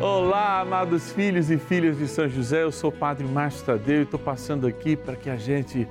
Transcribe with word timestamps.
Olá, 0.00 0.60
amados 0.60 1.10
filhos 1.10 1.50
e 1.50 1.58
filhas 1.58 1.98
de 1.98 2.06
São 2.06 2.28
José, 2.28 2.62
eu 2.62 2.70
sou 2.70 2.88
o 2.88 2.92
Padre 2.92 3.26
Márcio 3.26 3.66
Tadeu 3.66 3.98
e 3.98 4.02
estou 4.04 4.20
passando 4.20 4.64
aqui 4.64 4.94
para 4.94 5.16
que 5.16 5.28
a 5.28 5.34
gente 5.34 5.88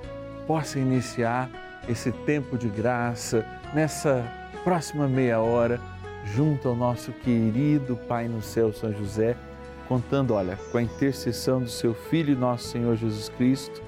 possa 0.47 0.79
iniciar 0.79 1.49
esse 1.89 2.13
tempo 2.13 2.57
de 2.57 2.69
graça 2.69 3.45
nessa 3.73 4.25
próxima 4.63 5.09
meia 5.09 5.41
hora, 5.41 5.81
junto 6.23 6.69
ao 6.69 6.75
nosso 6.75 7.11
querido 7.11 7.97
Pai 8.07 8.29
no 8.29 8.41
céu, 8.41 8.71
São 8.71 8.93
José, 8.93 9.35
contando, 9.89 10.35
olha, 10.35 10.57
com 10.71 10.77
a 10.77 10.81
intercessão 10.81 11.59
do 11.59 11.69
seu 11.69 11.93
Filho, 11.93 12.33
nosso 12.33 12.69
Senhor 12.69 12.95
Jesus 12.95 13.27
Cristo, 13.27 13.83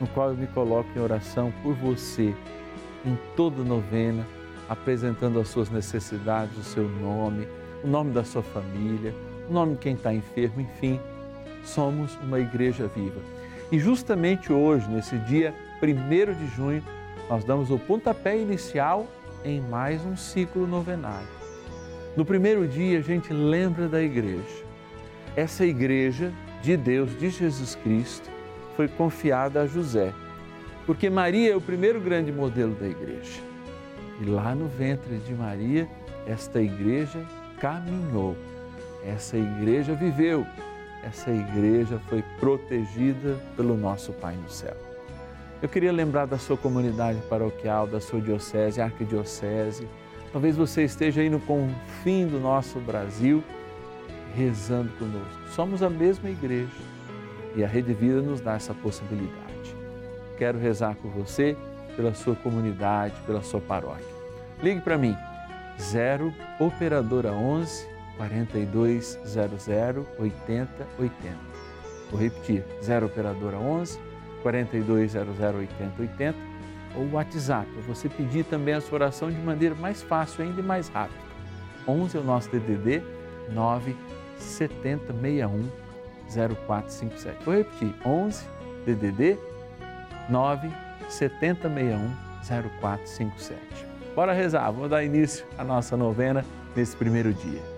no 0.00 0.06
qual 0.06 0.30
eu 0.30 0.36
me 0.36 0.46
coloco 0.46 0.88
em 0.96 1.02
oração 1.02 1.52
por 1.62 1.74
você, 1.74 2.34
em 3.04 3.18
toda 3.36 3.62
novena, 3.62 4.26
apresentando 4.66 5.38
as 5.38 5.48
suas 5.48 5.68
necessidades, 5.68 6.56
o 6.56 6.62
seu 6.62 6.88
nome, 6.88 7.46
o 7.84 7.86
nome 7.86 8.12
da 8.12 8.24
sua 8.24 8.42
família 8.42 9.12
o 9.48 9.52
nome 9.52 9.74
de 9.74 9.78
quem 9.80 9.94
está 9.94 10.12
enfermo, 10.12 10.60
enfim, 10.60 11.00
somos 11.64 12.16
uma 12.22 12.38
igreja 12.38 12.86
viva. 12.88 13.20
E 13.70 13.78
justamente 13.78 14.52
hoje, 14.52 14.88
nesse 14.88 15.16
dia 15.18 15.54
1 15.82 16.34
de 16.34 16.46
junho, 16.54 16.82
nós 17.28 17.44
damos 17.44 17.70
o 17.70 17.78
pontapé 17.78 18.38
inicial 18.38 19.06
em 19.44 19.60
mais 19.60 20.04
um 20.04 20.16
ciclo 20.16 20.66
novenário. 20.66 21.28
No 22.16 22.24
primeiro 22.24 22.66
dia, 22.66 22.98
a 22.98 23.02
gente 23.02 23.32
lembra 23.32 23.88
da 23.88 24.02
igreja. 24.02 24.64
Essa 25.36 25.64
igreja 25.64 26.32
de 26.62 26.76
Deus, 26.76 27.16
de 27.18 27.30
Jesus 27.30 27.74
Cristo, 27.76 28.28
foi 28.76 28.88
confiada 28.88 29.62
a 29.62 29.66
José, 29.66 30.12
porque 30.86 31.10
Maria 31.10 31.52
é 31.52 31.56
o 31.56 31.60
primeiro 31.60 32.00
grande 32.00 32.32
modelo 32.32 32.74
da 32.74 32.88
igreja. 32.88 33.40
E 34.20 34.24
lá 34.24 34.54
no 34.54 34.66
ventre 34.66 35.18
de 35.18 35.34
Maria, 35.34 35.88
esta 36.26 36.60
igreja 36.60 37.24
caminhou 37.60 38.36
essa 39.04 39.36
igreja 39.36 39.94
viveu, 39.94 40.46
essa 41.02 41.30
igreja 41.30 41.98
foi 42.08 42.22
protegida 42.38 43.38
pelo 43.56 43.76
nosso 43.76 44.12
Pai 44.12 44.34
no 44.36 44.50
céu. 44.50 44.76
Eu 45.60 45.68
queria 45.68 45.92
lembrar 45.92 46.26
da 46.26 46.38
sua 46.38 46.56
comunidade 46.56 47.20
paroquial, 47.28 47.86
da 47.86 48.00
sua 48.00 48.20
diocese, 48.20 48.80
arquidiocese. 48.80 49.88
Talvez 50.32 50.56
você 50.56 50.84
esteja 50.84 51.20
aí 51.20 51.28
no 51.28 51.40
confim 51.40 52.26
do 52.26 52.38
nosso 52.38 52.78
Brasil, 52.78 53.42
rezando 54.36 54.90
conosco. 54.98 55.48
Somos 55.50 55.82
a 55.82 55.90
mesma 55.90 56.30
igreja 56.30 56.70
e 57.56 57.64
a 57.64 57.66
Rede 57.66 57.92
Vida 57.92 58.20
nos 58.20 58.40
dá 58.40 58.54
essa 58.54 58.74
possibilidade. 58.74 59.74
Quero 60.36 60.58
rezar 60.58 60.94
por 60.96 61.10
você, 61.10 61.56
pela 61.96 62.14
sua 62.14 62.36
comunidade, 62.36 63.14
pela 63.26 63.42
sua 63.42 63.60
paróquia. 63.60 64.06
Ligue 64.62 64.80
para 64.80 64.96
mim, 64.96 65.16
0 65.80 66.32
Operadora 66.60 67.32
11 67.32 67.97
4200 68.18 69.68
8080. 70.18 71.38
Vou 72.10 72.20
repetir, 72.20 72.64
0 72.82 73.06
operadora 73.06 73.56
11 73.56 73.98
4200 74.42 75.40
8080 75.40 76.36
ou 76.96 77.10
WhatsApp, 77.12 77.70
para 77.70 77.82
você 77.82 78.08
pedir 78.08 78.44
também 78.44 78.74
a 78.74 78.80
sua 78.80 78.96
oração 78.96 79.30
de 79.30 79.38
maneira 79.38 79.74
mais 79.74 80.02
fácil 80.02 80.44
ainda 80.44 80.60
e 80.60 80.64
mais 80.64 80.88
rápida. 80.88 81.20
11 81.86 82.16
é 82.16 82.20
o 82.20 82.24
nosso 82.24 82.50
DDD 82.50 83.02
9 83.52 83.96
7061 84.38 85.68
0457. 86.28 87.44
Vou 87.44 87.54
repetir, 87.54 87.94
11 88.04 88.44
DDD 88.84 89.38
9 90.28 90.70
7061 91.08 92.10
0457. 92.42 93.58
Bora 94.14 94.32
rezar, 94.32 94.70
vamos 94.70 94.90
dar 94.90 95.04
início 95.04 95.46
à 95.56 95.64
nossa 95.64 95.96
novena 95.96 96.44
nesse 96.74 96.96
primeiro 96.96 97.32
dia. 97.32 97.77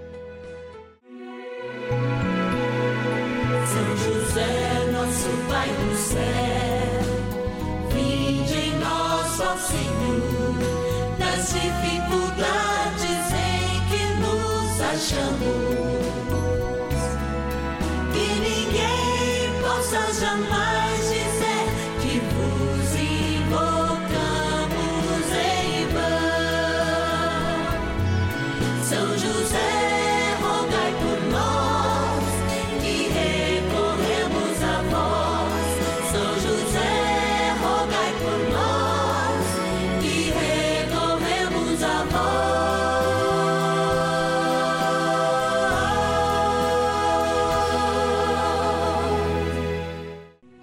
somebody. 20.20 20.59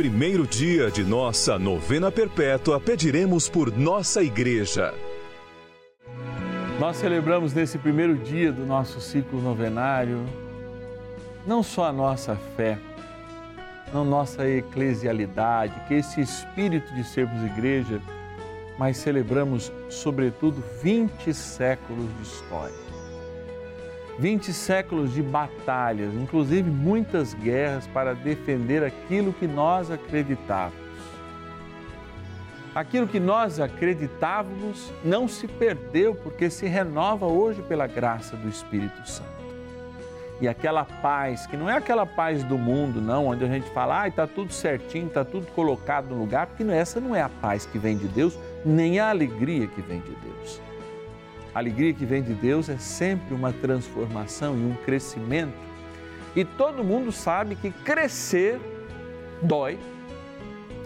primeiro 0.00 0.46
dia 0.46 0.90
de 0.90 1.04
nossa 1.04 1.58
novena 1.58 2.10
perpétua, 2.10 2.80
pediremos 2.80 3.50
por 3.50 3.70
nossa 3.70 4.22
igreja. 4.22 4.94
Nós 6.78 6.96
celebramos 6.96 7.52
nesse 7.52 7.76
primeiro 7.76 8.16
dia 8.16 8.50
do 8.50 8.64
nosso 8.64 8.98
ciclo 8.98 9.42
novenário 9.42 10.24
não 11.46 11.62
só 11.62 11.84
a 11.84 11.92
nossa 11.92 12.34
fé, 12.56 12.78
não 13.92 14.02
nossa 14.02 14.48
eclesialidade, 14.48 15.78
que 15.86 15.92
esse 15.92 16.22
espírito 16.22 16.94
de 16.94 17.04
sermos 17.04 17.44
igreja, 17.44 18.00
mas 18.78 18.96
celebramos, 18.96 19.70
sobretudo, 19.90 20.64
20 20.82 21.34
séculos 21.34 22.08
de 22.16 22.22
história 22.22 22.89
20 24.20 24.52
séculos 24.52 25.14
de 25.14 25.22
batalhas, 25.22 26.12
inclusive 26.12 26.70
muitas 26.70 27.32
guerras 27.32 27.86
para 27.86 28.14
defender 28.14 28.84
aquilo 28.84 29.32
que 29.32 29.46
nós 29.46 29.90
acreditávamos. 29.90 30.78
Aquilo 32.74 33.08
que 33.08 33.18
nós 33.18 33.58
acreditávamos 33.58 34.92
não 35.02 35.26
se 35.26 35.48
perdeu 35.48 36.14
porque 36.14 36.50
se 36.50 36.66
renova 36.66 37.26
hoje 37.26 37.62
pela 37.62 37.86
graça 37.86 38.36
do 38.36 38.46
Espírito 38.46 39.08
Santo. 39.08 39.30
E 40.38 40.46
aquela 40.46 40.84
paz, 40.84 41.46
que 41.46 41.56
não 41.56 41.68
é 41.68 41.78
aquela 41.78 42.04
paz 42.04 42.44
do 42.44 42.58
mundo, 42.58 43.00
não, 43.00 43.26
onde 43.26 43.44
a 43.44 43.48
gente 43.48 43.70
fala, 43.70 44.02
ah, 44.02 44.08
está 44.08 44.26
tudo 44.26 44.52
certinho, 44.52 45.06
está 45.06 45.24
tudo 45.24 45.46
colocado 45.54 46.10
no 46.10 46.18
lugar, 46.18 46.46
porque 46.46 46.62
essa 46.70 47.00
não 47.00 47.16
é 47.16 47.22
a 47.22 47.28
paz 47.30 47.64
que 47.64 47.78
vem 47.78 47.96
de 47.96 48.06
Deus, 48.06 48.38
nem 48.66 49.00
a 49.00 49.08
alegria 49.08 49.66
que 49.66 49.80
vem 49.80 50.00
de 50.00 50.14
Deus. 50.14 50.69
A 51.54 51.58
alegria 51.58 51.92
que 51.92 52.04
vem 52.04 52.22
de 52.22 52.34
Deus 52.34 52.68
é 52.68 52.78
sempre 52.78 53.34
uma 53.34 53.52
transformação 53.52 54.56
e 54.56 54.64
um 54.64 54.74
crescimento. 54.84 55.54
E 56.34 56.44
todo 56.44 56.84
mundo 56.84 57.10
sabe 57.10 57.56
que 57.56 57.70
crescer 57.70 58.60
dói. 59.42 59.78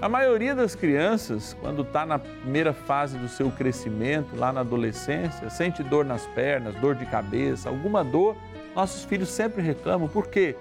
A 0.01 0.09
maioria 0.09 0.55
das 0.55 0.75
crianças, 0.75 1.57
quando 1.61 1.83
está 1.83 2.05
na 2.05 2.19
primeira 2.19 2.73
fase 2.73 3.17
do 3.17 3.29
seu 3.29 3.51
crescimento, 3.51 4.37
lá 4.37 4.53
na 4.53 4.61
adolescência, 4.61 5.49
sente 5.51 5.83
dor 5.83 6.05
nas 6.05 6.27
pernas, 6.29 6.75
dor 6.77 6.95
de 6.95 7.07
cabeça, 7.07 7.69
alguma 7.69 8.03
dor, 8.03 8.37
nossos 8.75 9.05
filhos 9.05 9.29
sempre 9.29 9.63
reclamam. 9.63 10.09
Por 10.09 10.27
quê? 10.27 10.57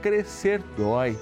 Crescer 0.00 0.62
dói. 0.76 1.16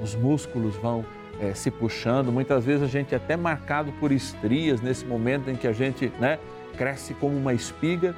os 0.00 0.14
músculos 0.14 0.74
vão 0.76 1.04
é, 1.40 1.54
se 1.54 1.70
puxando, 1.70 2.30
muitas 2.30 2.64
vezes 2.64 2.82
a 2.82 2.86
gente 2.86 3.14
é 3.14 3.16
até 3.16 3.36
marcado 3.36 3.92
por 3.92 4.12
estrias 4.12 4.80
nesse 4.80 5.04
momento 5.04 5.50
em 5.50 5.56
que 5.56 5.66
a 5.66 5.72
gente 5.72 6.12
né, 6.18 6.38
cresce 6.76 7.14
como 7.14 7.36
uma 7.36 7.54
espiga, 7.54 8.14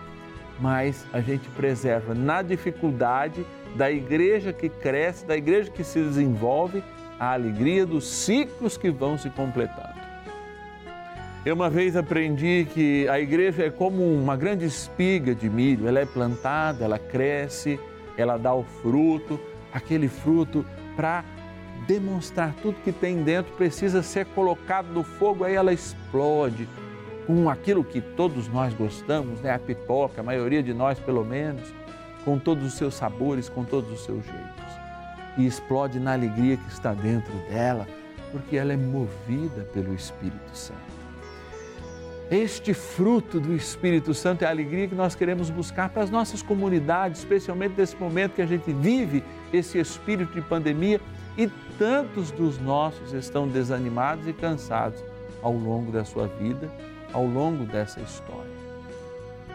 mas 0.61 1.05
a 1.13 1.21
gente 1.21 1.49
preserva 1.51 2.15
na 2.15 2.43
dificuldade 2.43 3.45
da 3.77 3.91
igreja 3.91 4.53
que 4.53 4.69
cresce, 4.69 5.27
da 5.27 5.37
igreja 5.37 5.71
que 5.71 5.83
se 5.83 6.01
desenvolve, 6.01 6.83
a 7.19 7.33
alegria 7.33 7.87
dos 7.87 8.07
ciclos 8.07 8.77
que 8.77 8.91
vão 8.91 9.19
se 9.19 9.31
completando. 9.31 9.95
Eu 11.45 11.55
uma 11.55 11.69
vez 11.69 11.95
aprendi 11.95 12.67
que 12.73 13.07
a 13.09 13.21
igreja 13.21 13.65
é 13.65 13.71
como 13.71 14.03
uma 14.03 14.37
grande 14.37 14.65
espiga 14.65 15.35
de 15.35 15.51
milho, 15.51 15.87
ela 15.87 16.01
é 16.01 16.07
plantada, 16.07 16.85
ela 16.85 16.99
cresce, 16.99 17.79
ela 18.17 18.39
dá 18.39 18.55
o 18.55 18.65
fruto, 18.65 19.39
aquele 19.73 20.09
fruto 20.09 20.65
para 20.97 21.23
demonstrar 21.87 22.55
tudo 22.63 22.81
que 22.83 22.93
tem 22.93 23.23
dentro 23.23 23.53
precisa 23.57 24.03
ser 24.03 24.25
colocado 24.27 24.87
no 24.87 25.03
fogo, 25.03 25.45
aí 25.45 25.55
ela 25.55 25.73
explode 25.73 26.67
com 27.27 27.49
aquilo 27.49 27.83
que 27.83 28.01
todos 28.01 28.49
nós 28.49 28.75
gostamos, 28.75 29.41
né? 29.41 29.53
a 29.53 29.59
pipoca, 29.59 30.21
a 30.21 30.25
maioria 30.25 30.63
de 30.63 30.75
nós 30.75 30.99
pelo 30.99 31.25
menos, 31.25 31.75
com 32.25 32.39
todos 32.39 32.65
os 32.65 32.75
seus 32.75 32.95
sabores, 32.95 33.49
com 33.49 33.65
todos 33.65 33.91
os 33.91 34.05
seus 34.05 34.25
jeitos. 34.25 34.65
E 35.37 35.47
explode 35.47 35.99
na 35.99 36.13
alegria 36.13 36.57
que 36.57 36.69
está 36.69 36.93
dentro 36.93 37.33
dela, 37.49 37.87
porque 38.31 38.57
ela 38.57 38.73
é 38.73 38.77
movida 38.77 39.63
pelo 39.73 39.95
Espírito 39.95 40.57
Santo. 40.57 40.95
Este 42.31 42.73
fruto 42.73 43.39
do 43.39 43.55
Espírito 43.55 44.15
Santo 44.15 44.43
é 44.43 44.47
a 44.47 44.51
alegria 44.51 44.89
que 44.89 44.95
nós 44.95 45.15
queremos 45.15 45.51
buscar 45.51 45.91
para 45.91 46.03
as 46.03 46.11
nossas 46.11 46.41
comunidades, 46.41 47.21
especialmente 47.21 47.75
nesse 47.77 47.97
momento 47.97 48.33
que 48.33 48.43
a 48.43 48.47
gente 48.47 48.73
vive 48.73 49.23
esse 49.53 49.79
espírito 49.79 50.33
de 50.33 50.41
pandemia 50.41 51.01
e 51.37 51.49
tantos 51.79 52.31
dos 52.31 52.59
nossos 52.59 53.13
estão 53.13 53.47
desanimados 53.47 54.27
e 54.27 54.33
cansados 54.33 55.03
ao 55.43 55.53
longo 55.53 55.93
da 55.93 56.05
sua 56.05 56.27
vida, 56.27 56.71
ao 57.15 57.25
longo 57.25 57.65
dessa 57.65 58.01
história. 58.01 58.53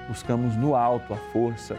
Buscamos 0.08 0.56
no 0.56 0.74
alto 0.74 1.14
a 1.14 1.18
força 1.32 1.78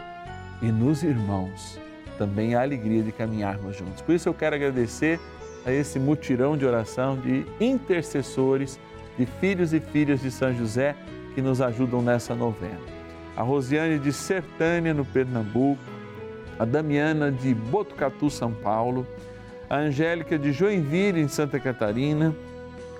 e 0.61 0.71
nos 0.71 1.03
irmãos 1.03 1.77
também 2.17 2.53
a 2.53 2.61
alegria 2.61 3.01
de 3.01 3.11
caminharmos 3.11 3.75
juntos. 3.75 4.01
Por 4.01 4.13
isso 4.13 4.29
eu 4.29 4.33
quero 4.33 4.55
agradecer 4.55 5.19
a 5.65 5.71
esse 5.71 5.99
mutirão 5.99 6.55
de 6.55 6.65
oração 6.65 7.17
de 7.17 7.45
intercessores, 7.59 8.79
de 9.17 9.25
filhos 9.25 9.73
e 9.73 9.79
filhas 9.79 10.21
de 10.21 10.29
São 10.29 10.55
José 10.55 10.95
que 11.33 11.41
nos 11.41 11.61
ajudam 11.61 12.01
nessa 12.01 12.35
novena. 12.35 12.79
A 13.35 13.41
Rosiane 13.41 13.97
de 13.97 14.13
Sertânia, 14.13 14.93
no 14.93 15.03
Pernambuco, 15.03 15.81
a 16.59 16.65
Damiana 16.65 17.31
de 17.31 17.55
Botucatu, 17.55 18.29
São 18.29 18.53
Paulo, 18.53 19.07
a 19.69 19.77
Angélica 19.77 20.37
de 20.37 20.51
Joinville, 20.51 21.21
em 21.21 21.27
Santa 21.27 21.59
Catarina, 21.59 22.35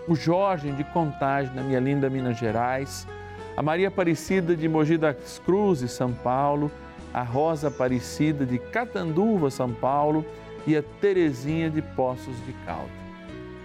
o 0.07 0.15
Jorge 0.15 0.71
de 0.71 0.83
Contagem, 0.83 1.53
na 1.53 1.63
minha 1.63 1.79
linda 1.79 2.09
Minas 2.09 2.37
Gerais, 2.37 3.07
a 3.55 3.61
Maria 3.61 3.89
Aparecida 3.89 4.55
de 4.55 4.67
Mogi 4.67 4.97
das 4.97 5.39
Cruzes, 5.45 5.91
São 5.91 6.13
Paulo, 6.13 6.71
a 7.13 7.21
Rosa 7.21 7.67
Aparecida 7.67 8.45
de 8.45 8.57
Catanduva, 8.57 9.49
São 9.49 9.71
Paulo 9.71 10.25
e 10.65 10.75
a 10.75 10.83
Terezinha 11.01 11.69
de 11.69 11.81
Poços 11.81 12.35
de 12.45 12.53
Calda. 12.65 12.89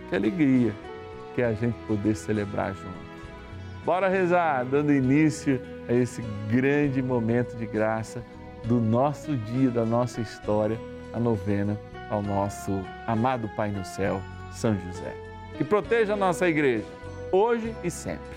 Que 0.09 0.17
alegria 0.17 0.73
que 1.35 1.43
é 1.43 1.47
a 1.47 1.53
gente 1.53 1.77
poder 1.87 2.17
celebrar 2.17 2.75
junto. 2.75 3.07
Bora 3.85 4.09
rezar, 4.09 4.65
dando 4.65 4.93
início 4.93 5.61
a 5.89 5.93
esse 5.93 6.23
grande 6.51 7.03
momento 7.03 7.55
de 7.57 7.67
graça 7.67 8.25
do 8.65 8.81
nosso 8.81 9.37
dia, 9.37 9.71
da 9.71 9.85
nossa 9.85 10.21
história, 10.21 10.79
a 11.13 11.21
novena 11.21 11.79
ao 12.11 12.23
nosso 12.23 12.73
amado 13.07 13.49
Pai 13.55 13.71
no 13.71 13.85
céu, 13.85 14.21
São 14.51 14.75
José. 14.75 15.26
Que 15.57 15.65
proteja 15.65 16.13
a 16.13 16.17
nossa 16.17 16.49
igreja, 16.49 16.85
hoje 17.33 17.75
e 17.83 17.91
sempre. 17.91 18.37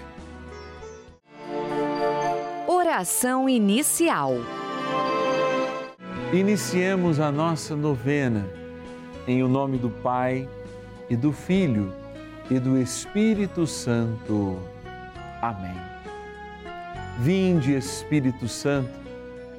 Oração 2.68 3.50
inicial. 3.50 4.34
Iniciemos 6.32 7.20
a 7.20 7.32
nossa 7.32 7.76
novena 7.76 8.48
em 9.28 9.44
o 9.44 9.48
nome 9.48 9.78
do 9.78 9.90
Pai 9.90 10.48
e 11.10 11.16
do 11.16 11.32
Filho 11.32 11.92
e 12.50 12.60
do 12.60 12.78
Espírito 12.78 13.68
Santo. 13.68 14.60
Amém. 15.42 15.76
Vinde, 17.20 17.76
Espírito 17.76 18.48
Santo, 18.48 18.92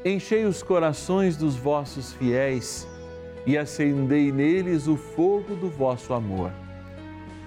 enchei 0.05 0.45
os 0.45 0.63
corações 0.63 1.37
dos 1.37 1.57
vossos 1.57 2.13
fiéis 2.13 2.89
e 3.47 3.59
acendei 3.59 4.33
neles 4.33 4.87
o 4.87 4.97
fogo 4.97 5.55
do 5.55 5.69
vosso 5.69 6.15
amor. 6.15 6.51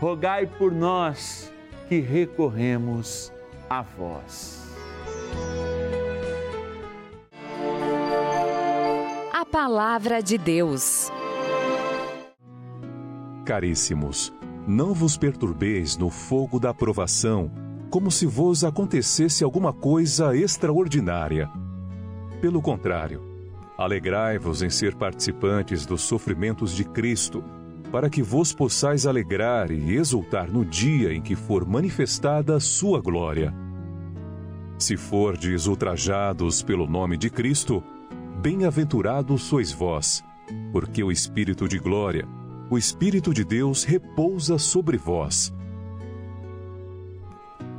rogai 0.00 0.46
por 0.46 0.72
nós 0.72 1.52
que 1.88 2.00
recorremos 2.00 3.32
a 3.68 3.82
vós. 3.82 4.76
A 9.32 9.44
Palavra 9.44 10.22
de 10.22 10.38
Deus. 10.38 11.10
Caríssimos, 13.44 14.32
não 14.66 14.94
vos 14.94 15.16
perturbeis 15.16 15.96
no 15.96 16.10
fogo 16.10 16.60
da 16.60 16.72
provação, 16.72 17.50
como 17.90 18.10
se 18.10 18.26
vos 18.26 18.62
acontecesse 18.62 19.42
alguma 19.42 19.72
coisa 19.72 20.36
extraordinária. 20.36 21.50
Pelo 22.40 22.60
contrário, 22.60 23.28
Alegrai-vos 23.78 24.60
em 24.60 24.68
ser 24.68 24.96
participantes 24.96 25.86
dos 25.86 26.02
sofrimentos 26.02 26.74
de 26.74 26.82
Cristo, 26.82 27.44
para 27.90 28.10
que 28.10 28.22
vos 28.22 28.52
possais 28.52 29.06
alegrar 29.06 29.70
e 29.70 29.96
exultar 29.96 30.50
no 30.50 30.64
dia 30.64 31.12
em 31.12 31.22
que 31.22 31.34
for 31.34 31.66
manifestada 31.66 32.56
a 32.56 32.60
sua 32.60 33.00
glória. 33.00 33.54
Se 34.78 34.96
fordes 34.96 35.66
ultrajados 35.66 36.62
pelo 36.62 36.86
nome 36.86 37.16
de 37.16 37.30
Cristo, 37.30 37.82
bem-aventurados 38.40 39.42
sois 39.42 39.72
vós, 39.72 40.22
porque 40.70 41.02
o 41.02 41.10
Espírito 41.10 41.66
de 41.66 41.78
glória, 41.78 42.28
o 42.70 42.78
Espírito 42.78 43.32
de 43.32 43.44
Deus 43.44 43.82
repousa 43.82 44.58
sobre 44.58 44.96
vós. 44.96 45.52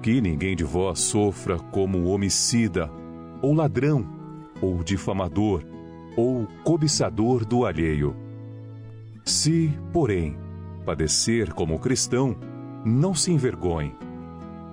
Que 0.01 0.20
ninguém 0.20 0.56
de 0.56 0.63
vós 0.63 1.00
sofra 1.00 1.60
como 1.60 2.06
homicida, 2.06 2.92
ou 3.42 3.54
ladrão, 3.54 4.06
ou 4.62 4.84
difamador, 4.84 5.63
ou 6.18 6.48
cobiçador 6.63 7.46
do 7.46 7.66
alheio. 7.66 8.28
Se, 9.29 9.71
porém, 9.93 10.36
padecer 10.83 11.53
como 11.53 11.77
cristão, 11.77 12.36
não 12.83 13.13
se 13.13 13.31
envergonhe. 13.31 13.95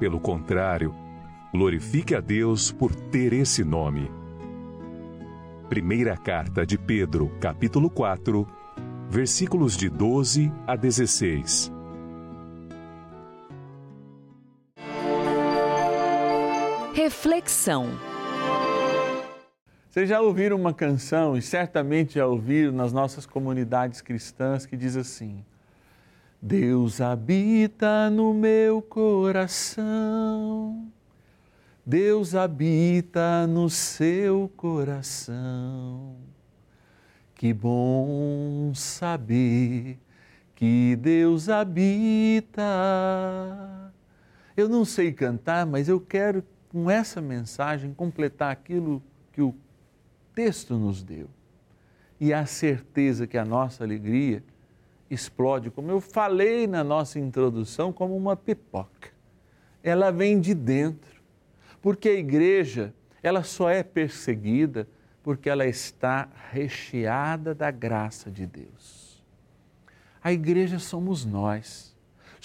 Pelo 0.00 0.18
contrário, 0.18 0.94
glorifique 1.52 2.14
a 2.14 2.22
Deus 2.22 2.72
por 2.72 2.94
ter 2.94 3.34
esse 3.34 3.62
nome. 3.62 4.10
Primeira 5.68 6.16
carta 6.16 6.64
de 6.64 6.78
Pedro, 6.78 7.30
capítulo 7.38 7.90
4, 7.90 8.48
versículos 9.10 9.76
de 9.76 9.90
12 9.90 10.50
a 10.66 10.74
16. 10.74 11.70
Reflexão. 16.94 17.90
Vocês 19.96 20.10
já 20.10 20.20
ouviram 20.20 20.58
uma 20.58 20.74
canção, 20.74 21.38
e 21.38 21.40
certamente 21.40 22.16
já 22.16 22.26
ouviram 22.26 22.70
nas 22.70 22.92
nossas 22.92 23.24
comunidades 23.24 24.02
cristãs, 24.02 24.66
que 24.66 24.76
diz 24.76 24.94
assim: 24.94 25.42
Deus 26.42 27.00
habita 27.00 28.10
no 28.10 28.34
meu 28.34 28.82
coração, 28.82 30.86
Deus 31.82 32.34
habita 32.34 33.46
no 33.46 33.70
seu 33.70 34.52
coração. 34.54 36.16
Que 37.34 37.54
bom 37.54 38.72
saber 38.74 39.98
que 40.54 40.94
Deus 40.96 41.48
habita. 41.48 42.62
Eu 44.54 44.68
não 44.68 44.84
sei 44.84 45.10
cantar, 45.10 45.64
mas 45.64 45.88
eu 45.88 45.98
quero 45.98 46.44
com 46.68 46.90
essa 46.90 47.22
mensagem, 47.22 47.94
completar 47.94 48.52
aquilo 48.52 49.02
que 49.32 49.40
o 49.40 49.54
texto 50.36 50.78
nos 50.78 51.02
deu. 51.02 51.28
E 52.20 52.32
a 52.32 52.46
certeza 52.46 53.26
que 53.26 53.36
a 53.36 53.44
nossa 53.44 53.82
alegria 53.82 54.44
explode, 55.10 55.70
como 55.70 55.90
eu 55.90 56.00
falei 56.00 56.68
na 56.68 56.84
nossa 56.84 57.18
introdução, 57.18 57.92
como 57.92 58.16
uma 58.16 58.36
pipoca. 58.36 59.10
Ela 59.82 60.12
vem 60.12 60.40
de 60.40 60.54
dentro. 60.54 61.20
Porque 61.82 62.08
a 62.08 62.14
igreja, 62.14 62.94
ela 63.20 63.42
só 63.42 63.68
é 63.68 63.82
perseguida 63.82 64.86
porque 65.24 65.50
ela 65.50 65.66
está 65.66 66.28
recheada 66.52 67.52
da 67.52 67.72
graça 67.72 68.30
de 68.30 68.46
Deus. 68.46 69.20
A 70.22 70.32
igreja 70.32 70.78
somos 70.78 71.24
nós 71.24 71.96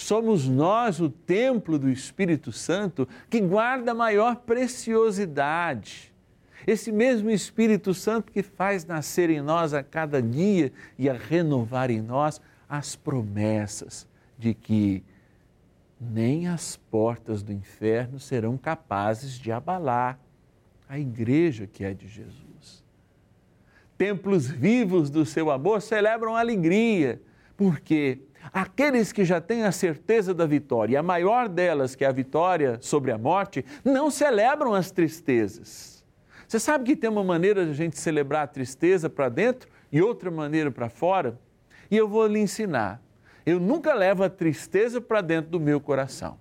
Somos 0.01 0.47
nós 0.47 0.99
o 0.99 1.09
templo 1.09 1.77
do 1.77 1.87
Espírito 1.87 2.51
Santo 2.51 3.07
que 3.29 3.39
guarda 3.39 3.93
maior 3.93 4.37
preciosidade. 4.37 6.10
Esse 6.65 6.91
mesmo 6.91 7.29
Espírito 7.29 7.93
Santo 7.93 8.31
que 8.31 8.43
faz 8.43 8.85
nascer 8.85 9.29
em 9.29 9.41
nós 9.41 9.73
a 9.73 9.83
cada 9.83 10.21
dia 10.21 10.71
e 10.97 11.09
a 11.09 11.13
renovar 11.13 11.89
em 11.89 12.01
nós 12.01 12.41
as 12.69 12.95
promessas 12.95 14.07
de 14.37 14.53
que 14.53 15.03
nem 15.99 16.47
as 16.47 16.75
portas 16.75 17.43
do 17.43 17.51
inferno 17.51 18.19
serão 18.19 18.57
capazes 18.57 19.37
de 19.37 19.51
abalar 19.51 20.19
a 20.89 20.97
igreja 20.97 21.67
que 21.67 21.83
é 21.83 21.93
de 21.93 22.07
Jesus. 22.07 22.83
Templos 23.97 24.47
vivos 24.47 25.09
do 25.09 25.25
seu 25.25 25.51
amor 25.51 25.81
celebram 25.81 26.35
alegria, 26.35 27.21
porque 27.55 28.19
Aqueles 28.51 29.11
que 29.11 29.23
já 29.23 29.39
têm 29.39 29.63
a 29.63 29.71
certeza 29.71 30.33
da 30.33 30.45
vitória, 30.45 30.99
a 30.99 31.03
maior 31.03 31.47
delas, 31.47 31.95
que 31.95 32.03
é 32.03 32.07
a 32.07 32.11
vitória 32.11 32.77
sobre 32.81 33.11
a 33.11 33.17
morte, 33.17 33.63
não 33.83 34.09
celebram 34.09 34.73
as 34.73 34.91
tristezas. 34.91 35.90
Você 36.51 36.59
sabe 36.59 36.83
que 36.83 36.97
tem 36.97 37.09
uma 37.09 37.23
maneira 37.23 37.63
de 37.63 37.71
a 37.71 37.73
gente 37.73 37.97
celebrar 37.97 38.43
a 38.43 38.47
tristeza 38.47 39.09
para 39.09 39.29
dentro 39.29 39.69
e 39.89 40.01
outra 40.01 40.29
maneira 40.29 40.69
para 40.69 40.89
fora? 40.89 41.39
E 41.89 41.95
eu 41.95 42.09
vou 42.09 42.27
lhe 42.27 42.39
ensinar. 42.39 43.01
Eu 43.45 43.57
nunca 43.57 43.93
levo 43.93 44.21
a 44.21 44.29
tristeza 44.29 44.99
para 44.99 45.21
dentro 45.21 45.49
do 45.49 45.61
meu 45.61 45.79
coração, 45.79 46.37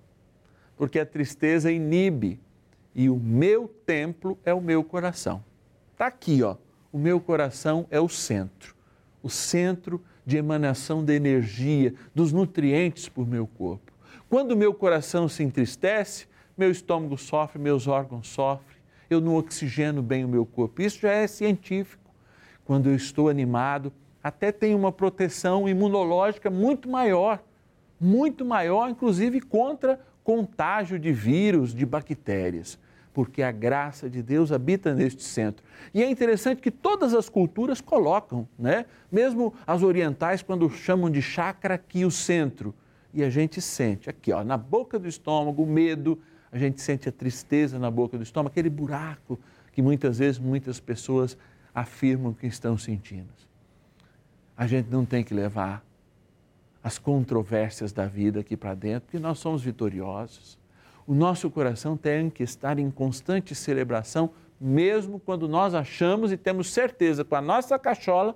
porque 0.75 0.99
a 0.99 1.05
tristeza 1.05 1.71
inibe 1.71 2.41
e 2.93 3.09
o 3.09 3.15
meu 3.15 3.69
templo 3.85 4.37
é 4.43 4.53
o 4.53 4.59
meu 4.59 4.83
coração. 4.83 5.41
Está 5.93 6.07
aqui, 6.07 6.43
ó. 6.43 6.57
O 6.91 6.97
meu 6.97 7.21
coração 7.21 7.87
é 7.89 8.01
o 8.01 8.09
centro, 8.09 8.75
o 9.23 9.29
centro 9.29 10.03
de 10.25 10.35
emanação 10.35 11.05
da 11.05 11.13
energia, 11.13 11.93
dos 12.13 12.33
nutrientes 12.33 13.07
por 13.07 13.25
meu 13.25 13.47
corpo. 13.47 13.93
Quando 14.29 14.51
o 14.51 14.57
meu 14.57 14.73
coração 14.73 15.29
se 15.29 15.41
entristece, 15.41 16.27
meu 16.57 16.69
estômago 16.69 17.17
sofre, 17.17 17.57
meus 17.57 17.87
órgãos 17.87 18.27
sofrem, 18.27 18.70
eu 19.13 19.21
não 19.21 19.35
oxigeno 19.35 20.01
bem 20.01 20.25
o 20.25 20.27
meu 20.27 20.45
corpo. 20.45 20.81
Isso 20.81 20.99
já 20.99 21.11
é 21.11 21.27
científico. 21.27 22.11
Quando 22.65 22.89
eu 22.89 22.95
estou 22.95 23.29
animado, 23.29 23.91
até 24.23 24.51
tenho 24.51 24.77
uma 24.77 24.91
proteção 24.91 25.67
imunológica 25.67 26.49
muito 26.49 26.89
maior, 26.89 27.43
muito 27.99 28.45
maior, 28.45 28.89
inclusive 28.89 29.41
contra 29.41 29.99
contágio 30.23 30.97
de 30.99 31.11
vírus, 31.11 31.73
de 31.73 31.85
bactérias 31.85 32.79
porque 33.13 33.43
a 33.43 33.51
graça 33.51 34.09
de 34.09 34.21
Deus 34.21 34.51
habita 34.51 34.93
neste 34.93 35.23
centro. 35.23 35.63
E 35.93 36.01
é 36.01 36.09
interessante 36.09 36.61
que 36.61 36.71
todas 36.71 37.13
as 37.13 37.27
culturas 37.27 37.81
colocam, 37.81 38.47
né? 38.57 38.85
mesmo 39.11 39.53
as 39.67 39.83
orientais, 39.83 40.41
quando 40.41 40.69
chamam 40.69 41.09
de 41.09 41.21
chakra 41.21 41.75
aqui 41.75 42.05
o 42.05 42.11
centro. 42.11 42.73
E 43.13 43.23
a 43.23 43.29
gente 43.29 43.61
sente 43.61 44.09
aqui, 44.09 44.31
ó, 44.31 44.43
na 44.43 44.55
boca 44.55 44.97
do 44.97 45.07
estômago, 45.07 45.65
medo, 45.65 46.17
a 46.51 46.57
gente 46.57 46.81
sente 46.81 47.07
a 47.07 47.11
tristeza 47.11 47.79
na 47.79 47.89
boca 47.89 48.17
do 48.17 48.23
estômago, 48.23 48.51
aquele 48.51 48.69
buraco 48.69 49.39
que 49.71 49.81
muitas 49.81 50.19
vezes 50.19 50.37
muitas 50.37 50.79
pessoas 50.79 51.37
afirmam 51.73 52.33
que 52.33 52.47
estão 52.47 52.77
sentindo. 52.77 53.29
A 54.57 54.67
gente 54.67 54.89
não 54.89 55.05
tem 55.05 55.23
que 55.23 55.33
levar 55.33 55.83
as 56.83 56.97
controvérsias 56.97 57.91
da 57.91 58.05
vida 58.05 58.41
aqui 58.41 58.57
para 58.57 58.73
dentro, 58.75 59.01
porque 59.03 59.19
nós 59.19 59.39
somos 59.39 59.61
vitoriosos 59.61 60.59
o 61.11 61.13
nosso 61.13 61.49
coração 61.49 61.97
tem 61.97 62.29
que 62.29 62.43
estar 62.43 62.79
em 62.79 62.89
constante 62.89 63.55
celebração, 63.55 64.29
mesmo 64.59 65.19
quando 65.19 65.47
nós 65.47 65.73
achamos 65.73 66.31
e 66.31 66.37
temos 66.37 66.71
certeza 66.71 67.25
com 67.25 67.35
a 67.35 67.41
nossa 67.41 67.77
cachola 67.79 68.33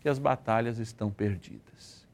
que 0.00 0.08
as 0.08 0.18
batalhas 0.18 0.78
estão 0.78 1.10
perdidas. 1.10 2.06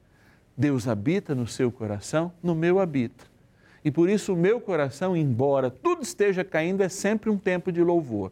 Deus 0.57 0.89
habita 0.89 1.35
no 1.35 1.47
seu 1.47 1.71
coração, 1.71 2.33
no 2.43 2.55
meu 2.55 2.81
habita. 2.81 3.25
E 3.87 3.91
por 3.91 4.11
isso 4.11 4.35
o 4.35 4.37
meu 4.37 4.61
coração, 4.61 5.17
embora 5.17 5.71
tudo 5.71 6.03
esteja 6.03 6.45
caindo, 6.45 6.83
é 6.83 6.89
sempre 6.89 7.31
um 7.31 7.39
tempo 7.39 7.73
de 7.73 7.83
louvor. 7.83 8.31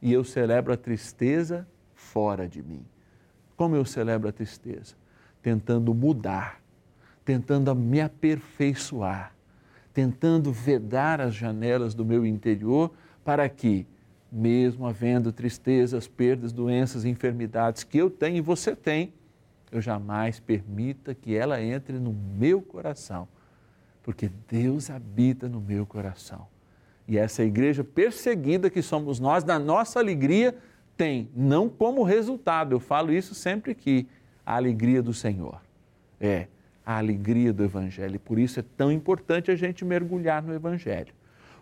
E 0.00 0.12
eu 0.12 0.22
celebro 0.22 0.72
a 0.72 0.76
tristeza 0.76 1.66
fora 1.94 2.46
de 2.46 2.62
mim. 2.62 2.84
Como 3.56 3.74
eu 3.74 3.84
celebro 3.84 4.28
a 4.28 4.32
tristeza? 4.32 4.94
Tentando 5.42 5.92
mudar, 5.92 6.60
tentando 7.24 7.74
me 7.74 8.00
aperfeiçoar 8.00 9.34
tentando 9.94 10.52
vedar 10.52 11.20
as 11.20 11.32
janelas 11.32 11.94
do 11.94 12.04
meu 12.04 12.26
interior 12.26 12.92
para 13.24 13.48
que, 13.48 13.86
mesmo 14.30 14.86
havendo 14.86 15.32
tristezas, 15.32 16.08
perdas, 16.08 16.52
doenças, 16.52 17.04
enfermidades 17.04 17.84
que 17.84 17.96
eu 17.96 18.10
tenho 18.10 18.38
e 18.38 18.40
você 18.40 18.74
tem, 18.74 19.14
eu 19.70 19.80
jamais 19.80 20.40
permita 20.40 21.14
que 21.14 21.34
ela 21.36 21.62
entre 21.62 22.00
no 22.00 22.12
meu 22.12 22.60
coração, 22.60 23.28
porque 24.04 24.30
Deus 24.48 24.90
habita 24.90 25.48
no 25.48 25.60
meu 25.60 25.84
coração. 25.84 26.46
E 27.08 27.18
essa 27.18 27.42
igreja 27.42 27.82
perseguida 27.82 28.70
que 28.70 28.82
somos 28.82 29.18
nós, 29.18 29.42
na 29.42 29.58
nossa 29.58 29.98
alegria, 29.98 30.54
tem, 30.96 31.28
não 31.34 31.68
como 31.68 32.04
resultado, 32.04 32.74
eu 32.74 32.80
falo 32.80 33.12
isso 33.12 33.34
sempre 33.34 33.72
aqui, 33.72 34.06
a 34.46 34.54
alegria 34.54 35.02
do 35.02 35.12
Senhor. 35.12 35.60
É, 36.20 36.46
a 36.84 36.98
alegria 36.98 37.52
do 37.52 37.64
Evangelho. 37.64 38.16
E 38.16 38.18
por 38.18 38.38
isso 38.38 38.60
é 38.60 38.64
tão 38.76 38.92
importante 38.92 39.50
a 39.50 39.56
gente 39.56 39.84
mergulhar 39.84 40.42
no 40.42 40.54
Evangelho. 40.54 41.12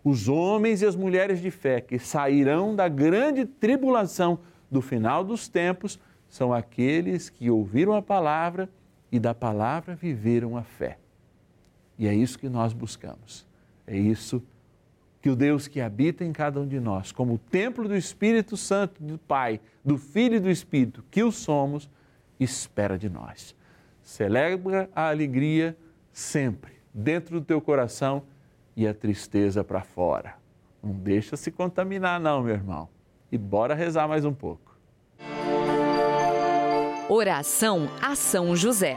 Os 0.05 0.29
homens 0.29 0.83
e 0.83 0.87
as 0.87 0.97
mulheres 0.97 1.41
de 1.41 1.51
fé 1.51 1.81
que 1.81 1.99
sairão 1.99 2.75
da 2.75 2.89
grande 2.89 3.45
tribulação 3.45 4.41
do 4.69 4.83
final 4.83 5.23
dos 5.23 5.49
tempos 5.49 5.99
são 6.29 6.53
aqueles 6.53 7.31
que 7.31 7.49
ouviram 7.49 7.95
a 7.95 8.03
palavra 8.03 8.69
e 9.13 9.21
da 9.21 9.33
palavra 9.33 9.95
viveram 9.95 10.57
a 10.57 10.63
fé. 10.63 10.99
E 11.99 12.07
é 12.07 12.15
isso 12.15 12.39
que 12.39 12.49
nós 12.49 12.73
buscamos. 12.73 13.47
É 13.87 13.97
isso 13.97 14.43
que 15.21 15.31
o 15.31 15.37
Deus 15.37 15.69
que 15.69 15.81
habita 15.81 16.25
em 16.25 16.33
cada 16.33 16.61
um 16.61 16.67
de 16.67 16.81
nós, 16.81 17.13
como 17.13 17.35
o 17.35 17.39
templo 17.39 17.87
do 17.87 17.97
Espírito 17.97 18.57
Santo, 18.57 19.03
do 19.03 19.17
Pai, 19.17 19.61
do 19.85 19.97
Filho 19.97 20.37
e 20.37 20.41
do 20.41 20.51
Espírito, 20.51 21.05
que 21.11 21.23
o 21.23 21.31
somos, 21.31 21.89
espera 22.41 22.99
de 22.99 23.09
nós. 23.09 23.55
Celebra 24.03 24.91
a 24.95 25.09
alegria 25.09 25.77
sempre, 26.13 26.73
dentro 26.93 27.39
do 27.39 27.47
teu 27.47 27.61
coração 27.61 28.25
e 28.77 28.87
a 28.87 28.93
tristeza 28.93 29.63
para 29.63 29.83
fora. 29.83 30.35
Não 30.83 30.93
deixa 30.93 31.37
se 31.37 31.53
contaminar, 31.53 32.19
não, 32.19 32.43
meu 32.43 32.55
irmão. 32.55 32.89
E 33.31 33.39
bora 33.39 33.75
rezar 33.75 34.09
mais 34.09 34.25
um 34.25 34.35
pouco. 34.35 34.77
Oração 37.09 37.89
a 38.01 38.17
São 38.17 38.57
José. 38.57 38.97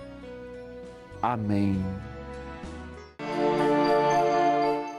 Amém. 1.21 1.79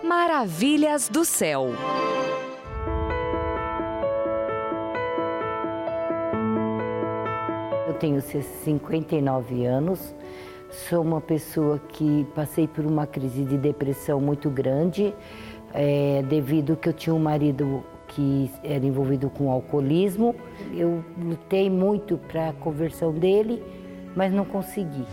Maravilhas 0.04 1.08
do 1.08 1.24
céu. 1.24 1.70
Eu 7.88 7.94
tenho 7.94 8.20
59 8.20 9.64
anos, 9.64 10.14
sou 10.70 11.02
uma 11.02 11.20
pessoa 11.20 11.78
que 11.78 12.26
passei 12.35 12.68
por 12.68 12.85
uma 12.87 13.06
crise 13.06 13.44
de 13.44 13.58
depressão 13.58 14.20
muito 14.20 14.48
grande, 14.48 15.14
é, 15.74 16.22
devido 16.28 16.76
que 16.76 16.88
eu 16.88 16.92
tinha 16.92 17.14
um 17.14 17.18
marido 17.18 17.82
que 18.08 18.50
era 18.62 18.85
envolvido 18.85 19.28
com 19.30 19.50
alcoolismo. 19.50 20.35
Eu 20.72 21.04
lutei 21.20 21.68
muito 21.68 22.16
para 22.16 22.50
a 22.50 22.52
conversão 22.52 23.12
dele, 23.12 23.62
mas 24.14 24.32
não 24.32 24.44
consegui. 24.44 25.04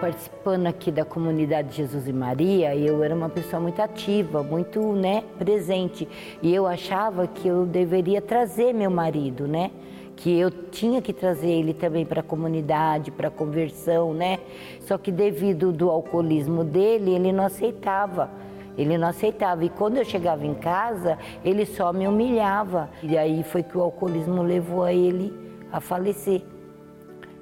Participando 0.00 0.66
aqui 0.66 0.90
da 0.90 1.04
comunidade 1.04 1.76
Jesus 1.76 2.06
e 2.06 2.12
Maria, 2.12 2.76
eu 2.76 3.02
era 3.02 3.14
uma 3.14 3.28
pessoa 3.28 3.60
muito 3.60 3.80
ativa, 3.80 4.42
muito, 4.42 4.80
né, 4.92 5.24
presente. 5.38 6.08
E 6.42 6.54
eu 6.54 6.66
achava 6.66 7.26
que 7.26 7.48
eu 7.48 7.64
deveria 7.64 8.20
trazer 8.20 8.72
meu 8.72 8.90
marido, 8.90 9.46
né? 9.46 9.70
Que 10.14 10.38
eu 10.38 10.50
tinha 10.50 11.02
que 11.02 11.12
trazer 11.12 11.50
ele 11.50 11.74
também 11.74 12.04
para 12.04 12.20
a 12.20 12.22
comunidade, 12.22 13.10
para 13.10 13.28
a 13.28 13.30
conversão, 13.30 14.14
né? 14.14 14.38
Só 14.80 14.96
que 14.96 15.10
devido 15.10 15.72
do 15.72 15.90
alcoolismo 15.90 16.64
dele, 16.64 17.14
ele 17.14 17.32
não 17.32 17.44
aceitava. 17.44 18.30
Ele 18.78 18.98
não 18.98 19.08
aceitava. 19.08 19.64
E 19.64 19.70
quando 19.70 19.96
eu 19.96 20.04
chegava 20.04 20.46
em 20.46 20.54
casa, 20.54 21.18
ele 21.44 21.64
só 21.64 21.92
me 21.92 22.06
humilhava. 22.06 22.90
E 23.02 23.16
aí 23.16 23.42
foi 23.42 23.62
que 23.62 23.76
o 23.76 23.82
alcoolismo 23.82 24.42
levou 24.42 24.84
a 24.84 24.92
ele 24.92 25.32
a 25.72 25.80
falecer. 25.80 26.42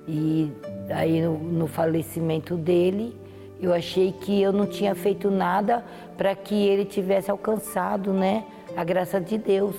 E 0.07 0.53
Aí 0.91 1.23
no, 1.23 1.39
no 1.39 1.67
falecimento 1.67 2.57
dele, 2.57 3.17
eu 3.61 3.73
achei 3.73 4.13
que 4.13 4.43
eu 4.43 4.53
não 4.53 4.67
tinha 4.67 4.95
feito 4.95 5.31
nada 5.31 5.85
para 6.17 6.35
que 6.35 6.55
ele 6.55 6.85
tivesse 6.85 7.31
alcançado, 7.31 8.13
né, 8.13 8.45
a 8.77 8.85
graça 8.85 9.21
de 9.21 9.39
Deus. 9.39 9.77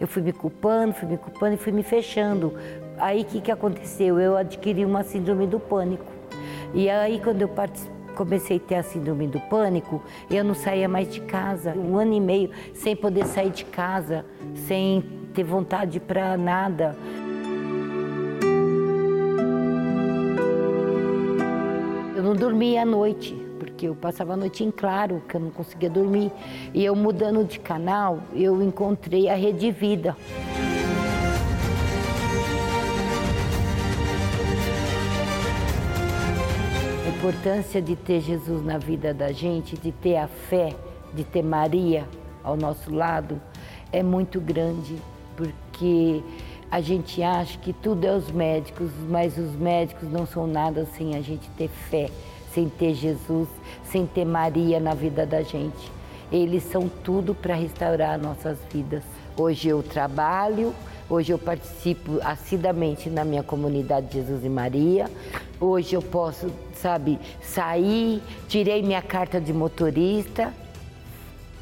Eu 0.00 0.06
fui 0.06 0.22
me 0.22 0.32
culpando, 0.32 0.92
fui 0.92 1.08
me 1.08 1.16
culpando 1.16 1.54
e 1.54 1.56
fui 1.56 1.72
me 1.72 1.82
fechando. 1.82 2.54
Aí 2.98 3.22
o 3.22 3.24
que, 3.24 3.40
que 3.40 3.50
aconteceu? 3.50 4.18
Eu 4.18 4.36
adquiri 4.36 4.84
uma 4.84 5.02
síndrome 5.02 5.46
do 5.46 5.58
pânico. 5.58 6.04
E 6.74 6.90
aí 6.90 7.20
quando 7.20 7.42
eu 7.42 7.50
comecei 8.14 8.58
a 8.58 8.60
ter 8.60 8.74
a 8.74 8.82
síndrome 8.82 9.26
do 9.26 9.40
pânico, 9.40 10.02
eu 10.30 10.44
não 10.44 10.54
saía 10.54 10.88
mais 10.88 11.12
de 11.12 11.20
casa. 11.20 11.72
Um 11.72 11.96
ano 11.96 12.12
e 12.12 12.20
meio 12.20 12.50
sem 12.74 12.94
poder 12.94 13.24
sair 13.26 13.50
de 13.50 13.64
casa, 13.64 14.24
sem 14.66 15.02
ter 15.32 15.44
vontade 15.44 15.98
para 15.98 16.36
nada. 16.36 16.96
Eu 22.22 22.28
não 22.28 22.36
dormia 22.36 22.82
à 22.82 22.84
noite, 22.84 23.34
porque 23.58 23.88
eu 23.88 23.96
passava 23.96 24.34
a 24.34 24.36
noite 24.36 24.62
em 24.62 24.70
claro, 24.70 25.20
que 25.28 25.34
eu 25.34 25.40
não 25.40 25.50
conseguia 25.50 25.90
dormir. 25.90 26.30
E 26.72 26.84
eu 26.84 26.94
mudando 26.94 27.44
de 27.44 27.58
canal, 27.58 28.20
eu 28.32 28.62
encontrei 28.62 29.28
a 29.28 29.34
Rede 29.34 29.72
Vida. 29.72 30.16
A 37.04 37.18
importância 37.18 37.82
de 37.82 37.96
ter 37.96 38.20
Jesus 38.20 38.64
na 38.64 38.78
vida 38.78 39.12
da 39.12 39.32
gente, 39.32 39.76
de 39.76 39.90
ter 39.90 40.16
a 40.16 40.28
fé, 40.28 40.76
de 41.12 41.24
ter 41.24 41.42
Maria 41.42 42.06
ao 42.44 42.56
nosso 42.56 42.94
lado, 42.94 43.42
é 43.90 44.00
muito 44.00 44.40
grande, 44.40 44.94
porque 45.36 46.22
a 46.72 46.80
gente 46.80 47.22
acha 47.22 47.58
que 47.58 47.70
tudo 47.70 48.06
é 48.06 48.16
os 48.16 48.30
médicos, 48.30 48.90
mas 49.06 49.36
os 49.36 49.54
médicos 49.54 50.10
não 50.10 50.24
são 50.24 50.46
nada 50.46 50.88
sem 50.96 51.14
a 51.14 51.20
gente 51.20 51.46
ter 51.50 51.68
fé, 51.68 52.08
sem 52.50 52.66
ter 52.66 52.94
Jesus, 52.94 53.46
sem 53.84 54.06
ter 54.06 54.24
Maria 54.24 54.80
na 54.80 54.94
vida 54.94 55.26
da 55.26 55.42
gente. 55.42 55.92
Eles 56.32 56.62
são 56.62 56.88
tudo 56.88 57.34
para 57.34 57.54
restaurar 57.54 58.18
nossas 58.18 58.58
vidas. 58.72 59.02
Hoje 59.36 59.68
eu 59.68 59.82
trabalho, 59.82 60.74
hoje 61.10 61.30
eu 61.30 61.38
participo 61.38 62.18
assiduamente 62.22 63.10
na 63.10 63.22
minha 63.22 63.42
comunidade 63.42 64.10
Jesus 64.10 64.42
e 64.42 64.48
Maria. 64.48 65.10
Hoje 65.60 65.94
eu 65.94 66.00
posso, 66.00 66.50
sabe, 66.74 67.18
sair, 67.42 68.22
tirei 68.48 68.82
minha 68.82 69.02
carta 69.02 69.38
de 69.38 69.52
motorista, 69.52 70.54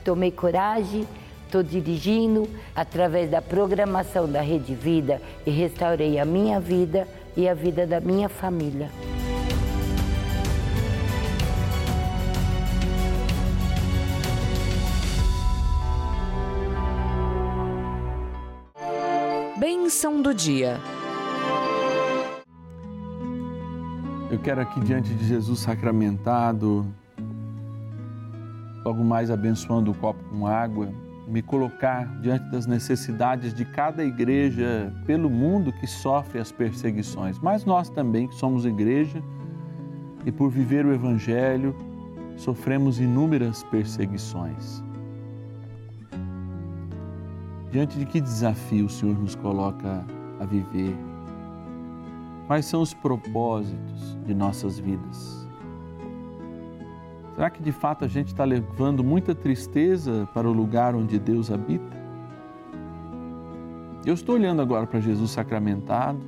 tomei 0.05 0.31
coragem 0.31 1.05
Estou 1.51 1.65
dirigindo 1.65 2.49
através 2.77 3.29
da 3.29 3.43
programação 3.43 4.31
da 4.31 4.41
Rede 4.41 4.73
Vida 4.73 5.21
e 5.45 5.51
restaurei 5.51 6.17
a 6.17 6.25
minha 6.25 6.61
vida 6.61 7.09
e 7.37 7.49
a 7.49 7.55
vida 7.55 7.85
da 7.85 8.01
minha 8.01 8.29
família. 8.29 8.89
Bênção 19.59 20.23
do 20.23 20.33
dia. 20.33 20.79
Eu 24.31 24.39
quero 24.39 24.61
aqui 24.61 24.79
diante 24.79 25.13
de 25.13 25.27
Jesus 25.27 25.59
sacramentado, 25.59 26.87
logo 28.85 29.03
mais 29.03 29.33
abençoando 29.33 29.91
o 29.91 29.95
copo 29.95 30.23
com 30.31 30.47
água, 30.47 30.89
me 31.31 31.43
colocar 31.43 32.07
diante 32.21 32.51
das 32.51 32.67
necessidades 32.67 33.55
de 33.55 33.65
cada 33.65 34.05
igreja 34.05 34.93
pelo 35.07 35.31
mundo 35.31 35.73
que 35.73 35.87
sofre 35.87 36.41
as 36.41 36.51
perseguições, 36.51 37.39
mas 37.39 37.65
nós 37.65 37.89
também 37.89 38.27
que 38.27 38.35
somos 38.35 38.67
igreja 38.67 39.23
e 40.27 40.33
por 40.33 40.51
viver 40.51 40.85
o 40.85 40.93
evangelho 40.93 41.75
sofremos 42.37 42.99
inúmeras 42.99 43.63
perseguições. 43.65 44.83
Diante 47.71 47.97
de 47.97 48.05
que 48.05 48.21
desafio 48.21 48.87
o 48.87 48.91
Senhor 48.91 49.17
nos 49.17 49.37
coloca 49.37 50.05
a 50.41 50.45
viver? 50.45 50.97
Quais 52.49 52.67
são 52.67 52.83
os 52.83 52.93
propósitos 52.93 54.19
de 54.27 54.35
nossas 54.35 54.81
vidas? 54.81 55.40
Será 57.41 57.49
que 57.49 57.63
de 57.63 57.73
fato 57.73 58.05
a 58.05 58.07
gente 58.07 58.27
está 58.27 58.45
levando 58.45 59.03
muita 59.03 59.35
tristeza 59.35 60.29
para 60.35 60.47
o 60.47 60.53
lugar 60.53 60.95
onde 60.95 61.19
Deus 61.19 61.51
habita? 61.51 61.97
Eu 64.05 64.13
estou 64.13 64.35
olhando 64.35 64.61
agora 64.61 64.87
para 64.87 65.01
Jesus 65.01 65.31
sacramentado, 65.31 66.21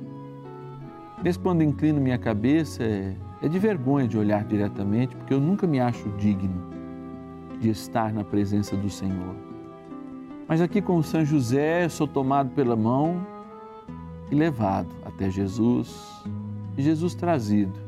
mesmo 1.23 1.43
quando 1.43 1.61
inclino 1.61 2.01
minha 2.01 2.17
cabeça, 2.17 2.81
é, 2.81 3.15
é 3.43 3.47
de 3.47 3.59
vergonha 3.59 4.07
de 4.07 4.17
olhar 4.17 4.43
diretamente, 4.43 5.15
porque 5.15 5.31
eu 5.31 5.39
nunca 5.39 5.67
me 5.67 5.79
acho 5.79 6.09
digno 6.17 6.67
de 7.59 7.69
estar 7.69 8.11
na 8.11 8.23
presença 8.23 8.75
do 8.75 8.89
Senhor. 8.89 9.35
Mas 10.47 10.61
aqui 10.61 10.81
com 10.81 10.97
o 10.97 11.03
São 11.03 11.23
José, 11.23 11.87
sou 11.89 12.07
tomado 12.07 12.49
pela 12.55 12.75
mão 12.75 13.23
e 14.31 14.33
levado 14.33 14.89
até 15.05 15.29
Jesus, 15.29 15.95
e 16.75 16.81
Jesus 16.81 17.13
trazido 17.13 17.79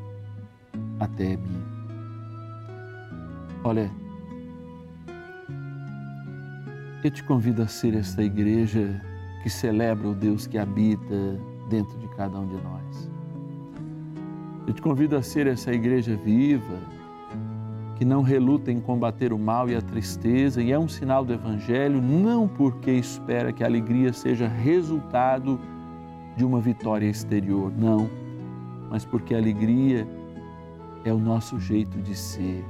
até 1.00 1.36
mim. 1.38 1.65
Olha, 3.68 3.90
eu 7.04 7.10
te 7.10 7.24
convido 7.24 7.64
a 7.64 7.68
ser 7.68 7.96
esta 7.96 8.22
igreja 8.22 9.02
que 9.42 9.50
celebra 9.50 10.08
o 10.08 10.14
Deus 10.14 10.46
que 10.46 10.60
habita 10.60 11.40
dentro 11.68 11.98
de 11.98 12.08
cada 12.10 12.38
um 12.38 12.46
de 12.46 12.62
nós. 12.62 13.12
Eu 14.68 14.74
te 14.76 14.84
convido 14.84 15.18
a 15.18 15.24
ser 15.24 15.48
essa 15.48 15.74
igreja 15.74 16.16
viva, 16.16 16.78
que 17.96 18.06
não 18.06 18.22
reluta 18.22 18.72
em 18.72 18.80
combater 18.80 19.34
o 19.34 19.40
mal 19.40 19.68
e 19.68 19.76
a 19.76 19.82
tristeza, 19.82 20.62
e 20.62 20.72
é 20.72 20.78
um 20.78 20.88
sinal 20.88 21.26
do 21.26 21.34
Evangelho, 21.34 22.00
não 22.00 22.48
porque 22.48 22.92
espera 22.92 23.52
que 23.52 23.64
a 23.64 23.68
alegria 23.68 24.14
seja 24.14 24.48
resultado 24.48 25.60
de 26.38 26.46
uma 26.46 26.62
vitória 26.62 27.08
exterior, 27.08 27.74
não, 27.76 28.08
mas 28.92 29.04
porque 29.04 29.34
a 29.34 29.40
alegria 29.40 30.08
é 31.04 31.12
o 31.12 31.18
nosso 31.18 31.60
jeito 31.60 32.00
de 32.00 32.16
ser. 32.16 32.64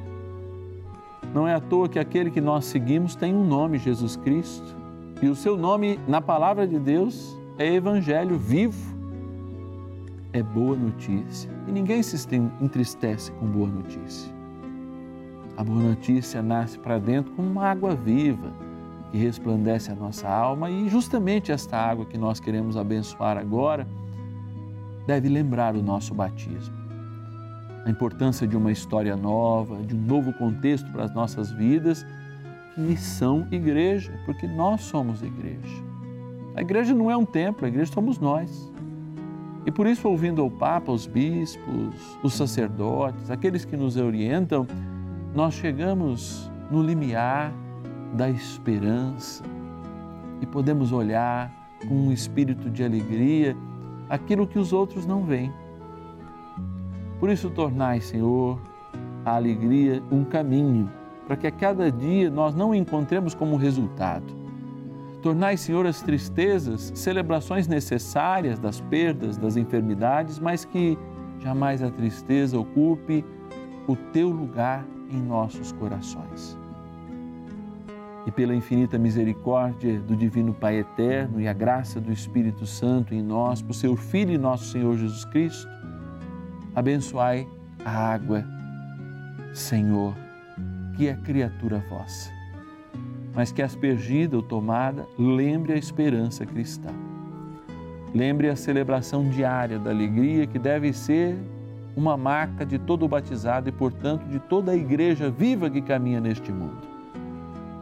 Não 1.33 1.47
é 1.47 1.53
à 1.53 1.59
toa 1.59 1.89
que 1.89 1.99
aquele 1.99 2.31
que 2.31 2.41
nós 2.41 2.65
seguimos 2.65 3.15
tem 3.15 3.33
um 3.35 3.45
nome, 3.45 3.77
Jesus 3.77 4.15
Cristo, 4.15 4.75
e 5.21 5.27
o 5.27 5.35
seu 5.35 5.57
nome 5.57 5.99
na 6.07 6.21
palavra 6.21 6.67
de 6.67 6.77
Deus 6.77 7.37
é 7.57 7.73
Evangelho 7.73 8.37
vivo, 8.37 8.95
é 10.33 10.43
boa 10.43 10.75
notícia. 10.75 11.49
E 11.67 11.71
ninguém 11.71 12.03
se 12.03 12.35
entristece 12.61 13.31
com 13.33 13.45
boa 13.45 13.67
notícia. 13.67 14.33
A 15.57 15.63
boa 15.63 15.79
notícia 15.79 16.41
nasce 16.41 16.77
para 16.77 16.99
dentro 16.99 17.31
como 17.33 17.49
uma 17.49 17.65
água 17.65 17.95
viva 17.95 18.51
que 19.11 19.17
resplandece 19.17 19.91
a 19.91 19.95
nossa 19.95 20.27
alma 20.27 20.69
e 20.69 20.89
justamente 20.89 21.51
esta 21.51 21.77
água 21.77 22.05
que 22.05 22.17
nós 22.17 22.41
queremos 22.41 22.75
abençoar 22.75 23.37
agora 23.37 23.87
deve 25.07 25.29
lembrar 25.29 25.75
o 25.75 25.81
nosso 25.81 26.13
batismo. 26.13 26.84
A 27.85 27.89
importância 27.89 28.47
de 28.47 28.57
uma 28.57 28.71
história 28.71 29.15
nova, 29.15 29.77
de 29.83 29.95
um 29.95 30.01
novo 30.01 30.33
contexto 30.33 30.91
para 30.91 31.03
as 31.03 31.13
nossas 31.13 31.51
vidas, 31.51 32.05
que 32.73 32.97
são 32.97 33.47
igreja, 33.51 34.11
porque 34.25 34.47
nós 34.47 34.81
somos 34.81 35.21
igreja. 35.21 35.83
A 36.55 36.61
igreja 36.61 36.93
não 36.93 37.09
é 37.11 37.15
um 37.15 37.25
templo, 37.25 37.65
a 37.65 37.69
igreja 37.69 37.91
somos 37.93 38.19
nós. 38.19 38.71
E 39.65 39.71
por 39.71 39.87
isso, 39.87 40.07
ouvindo 40.07 40.41
ao 40.41 40.49
Papa, 40.49 40.91
os 40.91 41.07
bispos, 41.07 42.17
os 42.23 42.33
sacerdotes, 42.33 43.31
aqueles 43.31 43.65
que 43.65 43.77
nos 43.77 43.97
orientam, 43.97 44.67
nós 45.33 45.53
chegamos 45.53 46.51
no 46.69 46.81
limiar 46.81 47.53
da 48.13 48.29
esperança 48.29 49.43
e 50.41 50.45
podemos 50.45 50.91
olhar 50.91 51.51
com 51.87 51.93
um 51.93 52.11
espírito 52.11 52.69
de 52.69 52.83
alegria 52.83 53.55
aquilo 54.09 54.47
que 54.47 54.59
os 54.59 54.71
outros 54.71 55.05
não 55.05 55.23
veem. 55.23 55.51
Por 57.19 57.29
isso, 57.29 57.49
tornai, 57.49 58.01
Senhor, 58.01 58.59
a 59.23 59.35
alegria 59.35 60.01
um 60.11 60.23
caminho, 60.23 60.89
para 61.27 61.35
que 61.35 61.47
a 61.47 61.51
cada 61.51 61.91
dia 61.91 62.29
nós 62.29 62.53
não 62.53 62.73
encontremos 62.73 63.33
como 63.33 63.55
resultado. 63.55 64.25
Tornai, 65.21 65.57
Senhor, 65.57 65.87
as 65.87 66.01
tristezas 66.01 66.91
celebrações 66.93 67.67
necessárias 67.67 68.59
das 68.59 68.79
perdas, 68.79 69.37
das 69.37 69.57
enfermidades, 69.57 70.37
mas 70.37 70.65
que 70.65 70.97
jamais 71.39 71.81
a 71.81 71.89
tristeza 71.89 72.59
ocupe 72.59 73.25
o 73.87 73.95
teu 73.95 74.29
lugar 74.29 74.85
em 75.09 75.19
nossos 75.19 75.71
corações 75.71 76.57
e 78.25 78.31
pela 78.31 78.55
infinita 78.55 78.97
misericórdia 78.97 79.99
do 79.99 80.15
Divino 80.15 80.53
Pai 80.53 80.79
Eterno 80.79 81.39
e 81.39 81.47
a 81.47 81.53
graça 81.53 82.01
do 82.01 82.11
Espírito 82.11 82.65
Santo 82.65 83.13
em 83.13 83.21
nós, 83.21 83.61
por 83.61 83.73
seu 83.73 83.95
Filho 83.95 84.33
e 84.33 84.37
nosso 84.37 84.65
Senhor 84.65 84.97
Jesus 84.97 85.25
Cristo, 85.25 85.69
abençoai 86.75 87.47
a 87.83 88.13
água, 88.13 88.43
Senhor, 89.53 90.13
que 90.95 91.07
é 91.07 91.15
criatura 91.15 91.83
vossa, 91.89 92.31
mas 93.33 93.51
que 93.51 93.61
aspergida 93.61 94.35
ou 94.35 94.43
tomada, 94.43 95.05
lembre 95.17 95.73
a 95.73 95.77
esperança 95.77 96.45
cristã. 96.45 96.89
Lembre 98.13 98.49
a 98.49 98.55
celebração 98.55 99.29
diária 99.29 99.77
da 99.77 99.89
alegria 99.89 100.47
que 100.47 100.57
deve 100.57 100.93
ser 100.93 101.35
uma 101.95 102.15
marca 102.15 102.65
de 102.65 102.77
todo 102.77 103.07
batizado 103.07 103.67
e, 103.67 103.71
portanto, 103.71 104.25
de 104.27 104.39
toda 104.39 104.71
a 104.71 104.75
igreja 104.75 105.29
viva 105.29 105.69
que 105.69 105.81
caminha 105.81 106.21
neste 106.21 106.51
mundo 106.51 106.95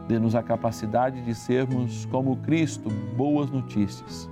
Dê-nos 0.06 0.34
a 0.34 0.42
capacidade 0.42 1.22
de 1.22 1.34
sermos 1.34 2.04
como 2.06 2.36
Cristo, 2.36 2.90
boas 3.16 3.50
notícias. 3.50 4.28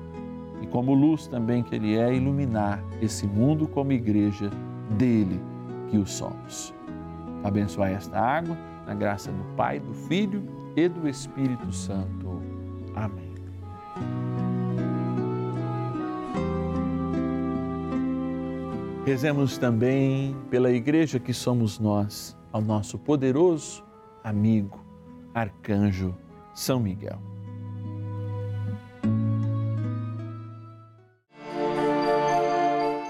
E 0.62 0.66
como 0.68 0.94
luz 0.94 1.26
também 1.26 1.62
que 1.62 1.74
Ele 1.74 1.96
é, 1.96 2.14
iluminar 2.14 2.82
esse 3.00 3.26
mundo 3.26 3.66
como 3.66 3.92
igreja 3.92 4.48
dele 4.96 5.40
que 5.90 5.98
o 5.98 6.06
somos. 6.06 6.72
Abençoai 7.42 7.94
esta 7.94 8.18
água, 8.18 8.56
na 8.86 8.94
graça 8.94 9.30
do 9.30 9.44
Pai, 9.56 9.80
do 9.80 9.92
Filho 9.92 10.44
e 10.76 10.88
do 10.88 11.08
Espírito 11.08 11.72
Santo. 11.72 12.40
Amém. 12.94 13.32
Rezemos 19.04 19.58
também 19.58 20.36
pela 20.48 20.70
igreja 20.70 21.18
que 21.18 21.34
somos 21.34 21.80
nós, 21.80 22.36
ao 22.52 22.62
nosso 22.62 22.98
poderoso 22.98 23.84
amigo 24.22 24.78
Arcanjo 25.34 26.14
São 26.54 26.78
Miguel. 26.78 27.31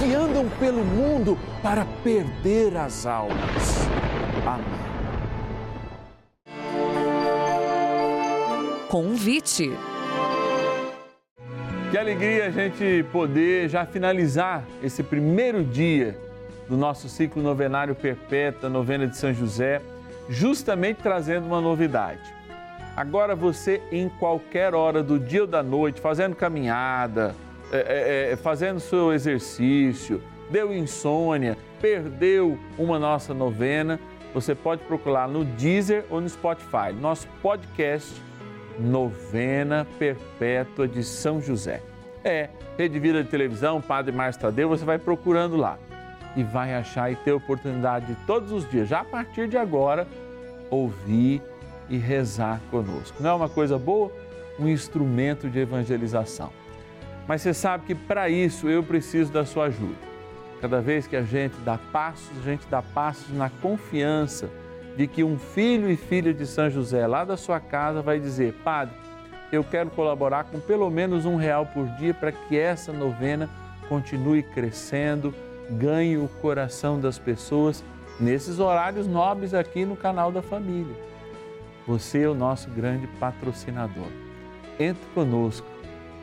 que 0.00 0.14
andam 0.14 0.48
pelo 0.58 0.82
mundo 0.82 1.38
para 1.62 1.84
perder 2.02 2.74
as 2.74 3.04
almas. 3.04 3.86
Amém. 4.46 4.64
Convite. 8.88 9.70
Que 11.90 11.98
alegria 11.98 12.46
a 12.46 12.50
gente 12.50 13.04
poder 13.12 13.68
já 13.68 13.84
finalizar 13.84 14.64
esse 14.82 15.02
primeiro 15.02 15.62
dia 15.62 16.18
do 16.66 16.78
nosso 16.78 17.06
ciclo 17.06 17.42
novenário 17.42 17.94
perpétua, 17.94 18.70
novena 18.70 19.06
de 19.06 19.18
São 19.18 19.34
José, 19.34 19.82
justamente 20.30 21.02
trazendo 21.02 21.46
uma 21.46 21.60
novidade. 21.60 22.34
Agora 22.96 23.36
você, 23.36 23.82
em 23.92 24.08
qualquer 24.08 24.74
hora 24.74 25.02
do 25.02 25.18
dia 25.18 25.42
ou 25.42 25.46
da 25.46 25.62
noite, 25.62 26.00
fazendo 26.00 26.34
caminhada, 26.34 27.34
é, 27.72 28.28
é, 28.28 28.32
é 28.32 28.36
fazendo 28.36 28.80
seu 28.80 29.12
exercício, 29.12 30.22
deu 30.50 30.74
insônia, 30.74 31.56
perdeu 31.80 32.58
uma 32.78 32.98
nossa 32.98 33.32
novena, 33.32 33.98
você 34.34 34.54
pode 34.54 34.82
procurar 34.84 35.28
no 35.28 35.44
Deezer 35.44 36.04
ou 36.10 36.20
no 36.20 36.28
Spotify. 36.28 36.92
Nosso 36.98 37.26
podcast 37.42 38.20
Novena 38.78 39.86
Perpétua 39.98 40.86
de 40.86 41.02
São 41.02 41.40
José. 41.40 41.82
É, 42.22 42.48
Rede 42.76 42.98
Vida 42.98 43.22
de 43.22 43.30
Televisão, 43.30 43.80
Padre 43.80 44.12
Márcio 44.12 44.42
Tadeu, 44.42 44.68
você 44.68 44.84
vai 44.84 44.98
procurando 44.98 45.56
lá 45.56 45.78
e 46.36 46.42
vai 46.42 46.74
achar 46.74 47.10
e 47.10 47.16
ter 47.16 47.32
oportunidade 47.32 48.06
de 48.06 48.14
todos 48.26 48.52
os 48.52 48.68
dias, 48.68 48.88
já 48.88 49.00
a 49.00 49.04
partir 49.04 49.48
de 49.48 49.56
agora, 49.56 50.06
ouvir 50.70 51.42
e 51.88 51.98
rezar 51.98 52.60
conosco. 52.70 53.20
Não 53.20 53.30
é 53.30 53.34
uma 53.34 53.48
coisa 53.48 53.78
boa? 53.78 54.12
Um 54.58 54.68
instrumento 54.68 55.48
de 55.48 55.58
evangelização. 55.58 56.52
Mas 57.26 57.42
você 57.42 57.54
sabe 57.54 57.86
que 57.86 57.94
para 57.94 58.28
isso 58.28 58.68
eu 58.68 58.82
preciso 58.82 59.32
da 59.32 59.44
sua 59.44 59.66
ajuda. 59.66 60.10
Cada 60.60 60.80
vez 60.80 61.06
que 61.06 61.16
a 61.16 61.22
gente 61.22 61.54
dá 61.64 61.78
passos, 61.92 62.30
a 62.38 62.42
gente 62.42 62.66
dá 62.68 62.82
passos 62.82 63.34
na 63.34 63.48
confiança 63.48 64.50
de 64.96 65.06
que 65.06 65.24
um 65.24 65.38
filho 65.38 65.90
e 65.90 65.96
filha 65.96 66.34
de 66.34 66.46
São 66.46 66.68
José 66.68 67.06
lá 67.06 67.24
da 67.24 67.36
sua 67.36 67.60
casa 67.60 68.02
vai 68.02 68.20
dizer: 68.20 68.52
Padre, 68.64 68.94
eu 69.50 69.64
quero 69.64 69.90
colaborar 69.90 70.44
com 70.44 70.60
pelo 70.60 70.90
menos 70.90 71.24
um 71.24 71.36
real 71.36 71.66
por 71.66 71.86
dia 71.96 72.12
para 72.12 72.30
que 72.30 72.58
essa 72.58 72.92
novena 72.92 73.48
continue 73.88 74.42
crescendo, 74.42 75.34
ganhe 75.70 76.16
o 76.16 76.28
coração 76.40 77.00
das 77.00 77.18
pessoas 77.18 77.82
nesses 78.20 78.58
horários 78.58 79.06
nobres 79.06 79.54
aqui 79.54 79.84
no 79.84 79.96
canal 79.96 80.30
da 80.30 80.42
família. 80.42 80.94
Você 81.86 82.22
é 82.22 82.28
o 82.28 82.34
nosso 82.34 82.68
grande 82.70 83.06
patrocinador. 83.18 84.08
Entre 84.78 85.02
conosco 85.14 85.66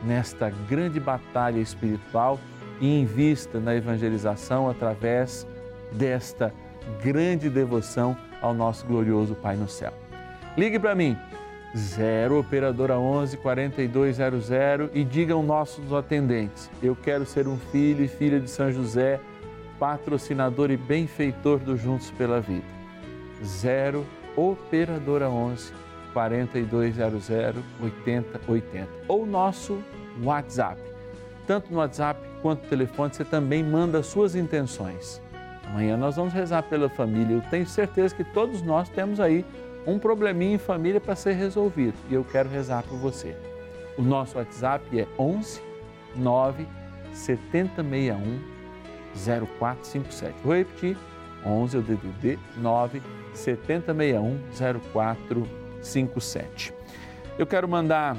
nesta 0.02 0.50
grande 0.68 1.00
batalha 1.00 1.58
espiritual 1.58 2.38
e 2.80 3.00
invista 3.00 3.58
na 3.58 3.74
evangelização 3.74 4.68
através 4.68 5.46
desta 5.92 6.52
grande 7.02 7.50
devoção 7.50 8.16
ao 8.40 8.54
nosso 8.54 8.86
glorioso 8.86 9.34
Pai 9.34 9.56
no 9.56 9.68
céu. 9.68 9.92
Ligue 10.56 10.78
para 10.78 10.94
mim, 10.94 11.16
0 11.76 12.38
Operadora 12.40 12.98
11 12.98 13.36
4200 13.36 14.50
e 14.94 15.04
diga 15.04 15.34
aos 15.34 15.44
nossos 15.44 15.92
atendentes: 15.92 16.70
Eu 16.82 16.96
quero 16.96 17.26
ser 17.26 17.46
um 17.46 17.56
filho 17.56 18.04
e 18.04 18.08
filha 18.08 18.40
de 18.40 18.48
São 18.48 18.70
José, 18.72 19.20
patrocinador 19.78 20.70
e 20.70 20.76
benfeitor 20.76 21.58
do 21.58 21.76
Juntos 21.76 22.10
pela 22.12 22.40
Vida. 22.40 22.66
0 23.42 24.04
Operadora 24.36 25.28
11 25.28 25.72
4200 26.18 27.30
8080 27.80 28.88
ou 29.06 29.24
nosso 29.24 29.78
WhatsApp. 30.22 30.80
Tanto 31.46 31.72
no 31.72 31.78
WhatsApp 31.78 32.20
quanto 32.42 32.64
no 32.64 32.68
telefone, 32.68 33.14
você 33.14 33.24
também 33.24 33.62
manda 33.62 34.02
suas 34.02 34.34
intenções. 34.34 35.22
Amanhã 35.64 35.96
nós 35.96 36.16
vamos 36.16 36.32
rezar 36.32 36.64
pela 36.64 36.88
família. 36.88 37.36
Eu 37.36 37.42
tenho 37.50 37.66
certeza 37.66 38.14
que 38.14 38.24
todos 38.24 38.62
nós 38.62 38.88
temos 38.88 39.20
aí 39.20 39.44
um 39.86 39.98
probleminha 39.98 40.56
em 40.56 40.58
família 40.58 41.00
para 41.00 41.14
ser 41.14 41.34
resolvido 41.34 41.94
e 42.10 42.14
eu 42.14 42.24
quero 42.24 42.48
rezar 42.48 42.82
por 42.82 42.98
você. 42.98 43.36
O 43.96 44.02
nosso 44.02 44.38
WhatsApp 44.38 44.98
é 44.98 45.06
11 45.16 45.62
9 46.16 46.66
7061 47.12 48.40
0457. 49.14 50.34
Vou 50.42 50.56
repetir: 50.56 50.96
11 51.46 51.76
é 51.76 51.80
o 51.80 51.82
DDD 51.82 52.38
9 52.56 53.00
7061 53.34 54.38
0457. 54.82 55.67
Eu 57.38 57.46
quero 57.46 57.68
mandar 57.68 58.16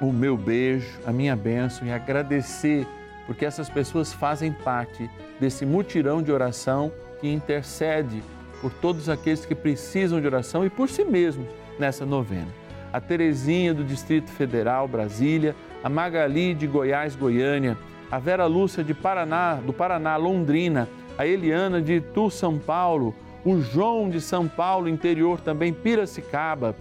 o 0.00 0.12
meu 0.12 0.36
beijo, 0.36 0.98
a 1.06 1.12
minha 1.12 1.36
bênção 1.36 1.86
e 1.86 1.92
agradecer 1.92 2.86
porque 3.26 3.44
essas 3.44 3.68
pessoas 3.68 4.12
fazem 4.12 4.52
parte 4.52 5.08
desse 5.38 5.64
mutirão 5.64 6.22
de 6.22 6.32
oração 6.32 6.92
que 7.20 7.32
intercede 7.32 8.22
por 8.60 8.72
todos 8.72 9.08
aqueles 9.08 9.46
que 9.46 9.54
precisam 9.54 10.20
de 10.20 10.26
oração 10.26 10.64
e 10.64 10.70
por 10.70 10.88
si 10.88 11.04
mesmos 11.04 11.46
nessa 11.78 12.04
novena. 12.04 12.48
A 12.92 13.00
Terezinha 13.00 13.72
do 13.72 13.84
Distrito 13.84 14.30
Federal, 14.30 14.86
Brasília, 14.86 15.54
a 15.82 15.88
Magali 15.88 16.54
de 16.54 16.66
Goiás, 16.66 17.16
Goiânia, 17.16 17.76
a 18.10 18.18
Vera 18.18 18.46
Lúcia 18.46 18.84
de 18.84 18.92
Paraná, 18.92 19.54
do 19.54 19.72
Paraná, 19.72 20.16
Londrina, 20.16 20.88
a 21.16 21.26
Eliana 21.26 21.80
de 21.80 21.94
Itu, 21.94 22.30
São 22.30 22.58
Paulo, 22.58 23.14
o 23.44 23.60
João 23.60 24.08
de 24.08 24.20
São 24.20 24.46
Paulo, 24.48 24.88
interior 24.88 25.40
também, 25.40 25.72
Piracicaba, 25.72 26.76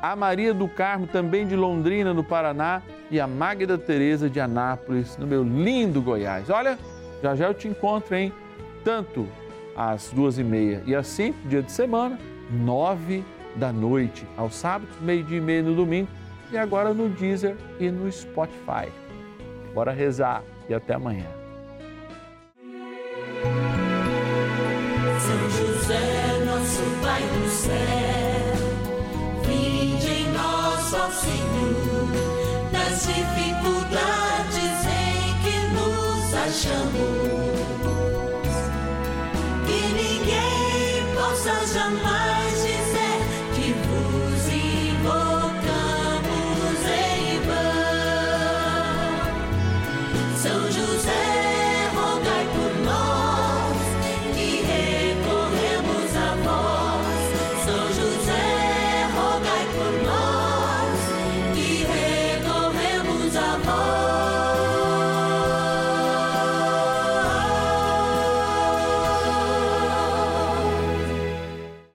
a 0.00 0.16
Maria 0.16 0.54
do 0.54 0.68
Carmo, 0.68 1.06
também 1.06 1.46
de 1.46 1.56
Londrina, 1.56 2.14
no 2.14 2.24
Paraná, 2.24 2.82
e 3.10 3.18
a 3.20 3.26
Magda 3.26 3.76
Teresa 3.76 4.30
de 4.30 4.40
Anápolis, 4.40 5.16
no 5.18 5.26
meu 5.26 5.42
lindo 5.42 6.00
Goiás. 6.00 6.48
Olha, 6.48 6.78
já 7.22 7.34
já 7.34 7.48
eu 7.48 7.54
te 7.54 7.68
encontro, 7.68 8.14
hein? 8.14 8.32
Tanto 8.84 9.28
às 9.76 10.10
duas 10.10 10.38
e 10.38 10.44
meia 10.44 10.82
e 10.86 10.94
às 10.94 11.06
cinco, 11.06 11.38
dia 11.46 11.62
de 11.62 11.72
semana, 11.72 12.18
nove 12.50 13.24
da 13.56 13.72
noite, 13.72 14.26
aos 14.36 14.54
sábados, 14.54 14.94
meio-dia 15.00 15.38
e 15.38 15.40
meia 15.40 15.62
no 15.62 15.74
domingo, 15.74 16.08
e 16.52 16.56
agora 16.56 16.94
no 16.94 17.08
Deezer 17.08 17.56
e 17.78 17.90
no 17.90 18.10
Spotify. 18.10 18.88
Bora 19.74 19.92
rezar 19.92 20.42
e 20.68 20.74
até 20.74 20.94
amanhã. 20.94 21.26
José, 25.90 26.44
nosso 26.44 26.82
Pai 27.02 27.20
do 27.20 27.48
céu 27.50 28.00
ao 30.92 31.10
Senhor 31.12 32.08
nas 32.72 33.06
dificuldades 33.06 34.86
em 34.86 35.34
que 35.42 35.56
nos 35.74 36.34
achamos. 36.34 37.19